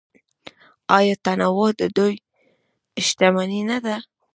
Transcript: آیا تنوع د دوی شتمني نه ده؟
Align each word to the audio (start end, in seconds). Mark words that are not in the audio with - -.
آیا 0.97 1.15
تنوع 1.25 1.69
د 1.79 1.81
دوی 1.97 2.13
شتمني 3.05 3.61
نه 3.69 3.77
ده؟ 3.85 3.95